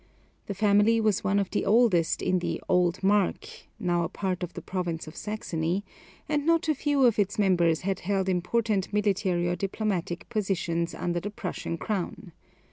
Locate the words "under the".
10.95-11.29